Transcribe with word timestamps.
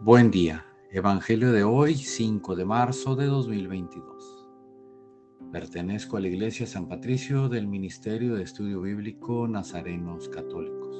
Buen 0.00 0.30
día. 0.30 0.64
Evangelio 0.92 1.50
de 1.50 1.64
hoy, 1.64 1.96
5 1.96 2.54
de 2.54 2.64
marzo 2.64 3.16
de 3.16 3.26
2022. 3.26 4.48
Pertenezco 5.50 6.16
a 6.16 6.20
la 6.20 6.28
Iglesia 6.28 6.68
San 6.68 6.86
Patricio 6.86 7.48
del 7.48 7.66
Ministerio 7.66 8.36
de 8.36 8.44
Estudio 8.44 8.80
Bíblico 8.80 9.48
Nazarenos 9.48 10.28
Católicos. 10.28 10.96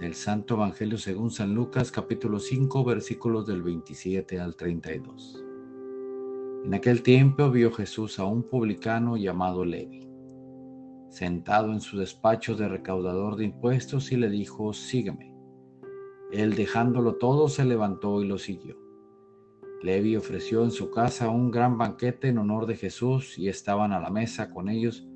Del 0.00 0.14
Santo 0.14 0.54
Evangelio 0.54 0.98
según 0.98 1.30
San 1.30 1.54
Lucas 1.54 1.92
capítulo 1.92 2.40
5 2.40 2.82
versículos 2.82 3.46
del 3.46 3.62
27 3.62 4.40
al 4.40 4.56
32. 4.56 5.44
En 6.64 6.74
aquel 6.74 7.04
tiempo 7.04 7.52
vio 7.52 7.70
Jesús 7.70 8.18
a 8.18 8.24
un 8.24 8.42
publicano 8.42 9.16
llamado 9.16 9.64
Levi, 9.64 10.08
sentado 11.08 11.72
en 11.72 11.80
su 11.80 11.98
despacho 11.98 12.56
de 12.56 12.66
recaudador 12.66 13.36
de 13.36 13.44
impuestos 13.44 14.10
y 14.10 14.16
le 14.16 14.28
dijo, 14.28 14.72
sígueme. 14.72 15.31
Él 16.32 16.54
dejándolo 16.54 17.16
todo 17.16 17.48
se 17.48 17.66
levantó 17.66 18.22
y 18.22 18.26
lo 18.26 18.38
siguió. 18.38 18.78
Levi 19.82 20.16
ofreció 20.16 20.64
en 20.64 20.70
su 20.70 20.90
casa 20.90 21.28
un 21.28 21.50
gran 21.50 21.76
banquete 21.76 22.28
en 22.28 22.38
honor 22.38 22.64
de 22.64 22.76
Jesús 22.76 23.38
y 23.38 23.48
estaban 23.48 23.92
a 23.92 24.00
la 24.00 24.08
mesa 24.08 24.50
con 24.50 24.70
ellos 24.70 25.06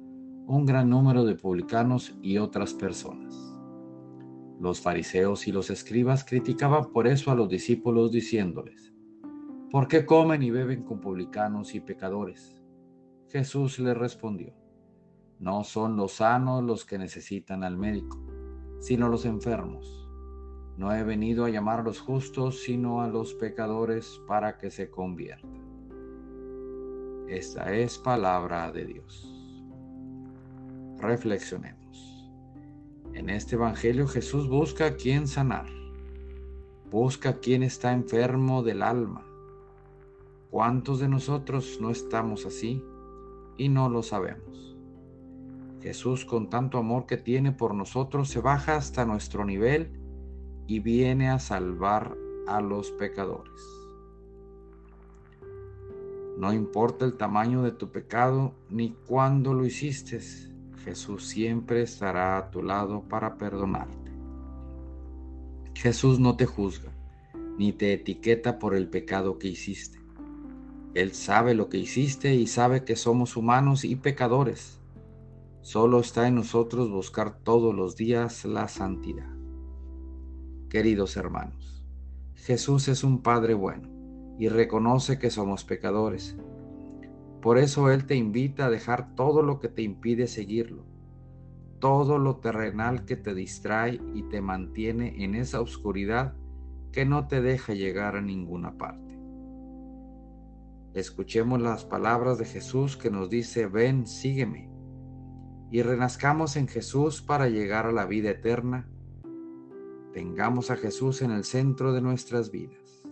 un 0.47 0.67
gran 0.67 0.91
número 0.91 1.25
de 1.25 1.35
publicanos 1.35 2.15
y 2.21 2.37
otras 2.37 2.75
personas. 2.75 3.35
Los 4.61 4.81
fariseos 4.81 5.49
y 5.49 5.53
los 5.53 5.71
escribas 5.71 6.23
criticaban 6.23 6.93
por 6.93 7.07
eso 7.07 7.31
a 7.31 7.35
los 7.35 7.49
discípulos 7.49 8.13
diciéndoles, 8.13 8.93
¿por 9.71 9.89
qué 9.89 10.05
comen 10.05 10.43
y 10.43 10.51
beben 10.51 10.85
con 10.85 11.01
publicanos 11.01 11.75
y 11.75 11.81
pecadores? 11.81 12.63
Jesús 13.29 13.79
les 13.79 13.97
respondió, 13.97 14.55
no 15.39 15.65
son 15.65 15.97
los 15.97 16.13
sanos 16.13 16.63
los 16.63 16.85
que 16.85 16.99
necesitan 16.99 17.65
al 17.65 17.79
médico, 17.79 18.23
sino 18.81 19.09
los 19.09 19.25
enfermos. 19.25 20.06
No 20.77 20.95
he 20.95 21.03
venido 21.03 21.47
a 21.47 21.51
llamar 21.51 21.81
a 21.81 21.83
los 21.85 22.01
justos, 22.01 22.61
sino 22.63 23.01
a 23.01 23.09
los 23.09 23.33
pecadores 23.35 24.21
para 24.27 24.59
que 24.59 24.71
se 24.71 24.91
conviertan. 24.91 25.67
Esta 27.29 27.73
es 27.75 27.99
palabra 27.99 28.71
de 28.71 28.85
Dios. 28.85 29.33
Reflexionemos. 30.99 32.31
En 33.15 33.31
este 33.31 33.57
Evangelio 33.57 34.07
Jesús 34.07 34.49
busca 34.49 34.87
a 34.87 34.97
quien 34.97 35.27
sanar. 35.27 35.67
Busca 36.91 37.31
a 37.31 37.41
quien 37.41 37.63
está 37.63 37.93
enfermo 37.93 38.63
del 38.63 38.83
alma. 38.83 39.27
¿Cuántos 40.51 41.01
de 41.01 41.09
nosotros 41.09 41.79
no 41.81 41.91
estamos 41.91 42.45
así 42.45 42.83
y 43.57 43.71
no 43.71 43.89
lo 43.89 44.03
sabemos? 44.03 44.77
Jesús 45.81 46.25
con 46.25 46.51
tanto 46.51 46.79
amor 46.79 47.07
que 47.07 47.17
tiene 47.17 47.53
por 47.53 47.75
nosotros 47.75 48.29
se 48.29 48.41
baja 48.41 48.77
hasta 48.77 49.05
nuestro 49.05 49.45
nivel 49.45 50.06
y 50.67 50.81
viene 50.81 51.29
a 51.29 51.39
salvar 51.39 52.17
a 52.47 52.61
los 52.61 52.91
pecadores. 52.93 53.63
No 56.39 56.53
importa 56.53 57.05
el 57.05 57.17
tamaño 57.17 57.63
de 57.63 57.73
tu 57.73 57.91
pecado 57.91 58.53
ni 58.69 58.91
cuándo 59.07 59.55
lo 59.55 59.65
hiciste, 59.65 60.21
Jesús 60.85 61.27
siempre 61.27 61.83
estará 61.83 62.37
a 62.37 62.51
tu 62.51 62.63
lado 62.63 63.03
para 63.09 63.39
perdonarte. 63.39 64.13
Jesús 65.75 66.19
no 66.21 66.37
te 66.37 66.47
juzga 66.47 66.93
ni 67.59 67.73
te 67.73 67.95
etiqueta 67.95 68.59
por 68.59 68.75
el 68.75 68.89
pecado 68.89 69.39
que 69.39 69.49
hiciste. 69.49 69.99
Él 70.95 71.13
sabe 71.13 71.55
lo 71.55 71.69
que 71.69 71.79
hiciste 71.79 72.35
y 72.35 72.47
sabe 72.47 72.85
que 72.85 72.97
somos 72.97 73.37
humanos 73.37 73.85
y 73.85 73.97
pecadores. 73.97 74.79
Solo 75.63 76.01
está 76.01 76.29
en 76.29 76.37
nosotros 76.37 76.91
buscar 76.91 77.39
todos 77.39 77.75
los 77.75 77.97
días 77.97 78.45
la 78.45 78.69
santidad. 78.69 79.36
Queridos 80.69 81.17
hermanos, 81.17 81.85
Jesús 82.35 82.89
es 82.89 83.05
un 83.05 83.23
Padre 83.23 83.55
bueno 83.55 83.89
y 84.37 84.49
reconoce 84.49 85.17
que 85.17 85.31
somos 85.31 85.65
pecadores. 85.65 86.37
Por 87.41 87.59
eso 87.59 87.89
Él 87.89 88.05
te 88.07 88.17
invita 88.17 88.67
a 88.67 88.71
dejar 88.71 89.15
todo 89.15 89.43
lo 89.43 89.61
que 89.61 89.69
te 89.69 89.83
impide 89.83 90.27
seguirlo, 90.27 90.85
todo 91.79 92.19
lo 92.19 92.39
terrenal 92.39 93.05
que 93.05 93.15
te 93.15 93.33
distrae 93.33 94.01
y 94.13 94.25
te 94.25 94.41
mantiene 94.41 95.23
en 95.23 95.37
esa 95.37 95.61
oscuridad 95.61 96.35
que 96.91 97.05
no 97.05 97.29
te 97.29 97.41
deja 97.41 97.73
llegar 97.73 98.17
a 98.17 98.21
ninguna 98.21 98.77
parte. 98.77 99.17
Escuchemos 100.95 101.63
las 101.63 101.85
palabras 101.85 102.39
de 102.39 102.45
Jesús 102.45 102.97
que 102.97 103.11
nos 103.11 103.31
dice, 103.31 103.67
ven, 103.67 104.05
sígueme, 104.05 104.69
y 105.71 105.83
renazcamos 105.83 106.57
en 106.57 106.67
Jesús 106.67 107.23
para 107.23 107.49
llegar 107.49 107.87
a 107.87 107.93
la 107.93 108.05
vida 108.07 108.31
eterna 108.31 108.89
Tengamos 110.17 110.71
a 110.71 110.77
Jesús 110.77 111.21
en 111.21 111.31
el 111.31 111.45
centro 111.45 111.93
de 111.93 112.01
nuestras 112.01 112.51
vidas. 112.51 113.03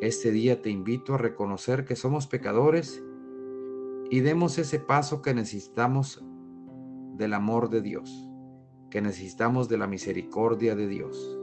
Este 0.00 0.32
día 0.32 0.60
te 0.62 0.68
invito 0.68 1.14
a 1.14 1.18
reconocer 1.18 1.84
que 1.84 1.94
somos 1.94 2.26
pecadores 2.26 3.00
y 4.10 4.18
demos 4.18 4.58
ese 4.58 4.80
paso 4.80 5.22
que 5.22 5.32
necesitamos 5.32 6.24
del 7.14 7.34
amor 7.34 7.70
de 7.70 7.82
Dios, 7.82 8.28
que 8.90 9.00
necesitamos 9.00 9.68
de 9.68 9.78
la 9.78 9.86
misericordia 9.86 10.74
de 10.74 10.88
Dios. 10.88 11.38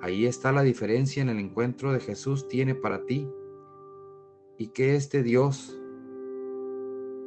Ahí 0.00 0.24
está 0.24 0.50
la 0.50 0.62
diferencia 0.62 1.20
en 1.20 1.28
el 1.28 1.38
encuentro 1.38 1.92
de 1.92 2.00
Jesús 2.00 2.48
tiene 2.48 2.74
para 2.74 3.04
ti 3.04 3.28
y 4.56 4.68
que 4.68 4.96
este 4.96 5.22
Dios 5.22 5.78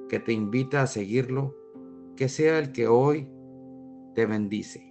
que 0.09 0.19
te 0.19 0.33
invita 0.33 0.81
a 0.81 0.87
seguirlo, 0.87 1.55
que 2.15 2.27
sea 2.27 2.57
el 2.57 2.71
que 2.71 2.87
hoy 2.87 3.29
te 4.15 4.25
bendice. 4.25 4.90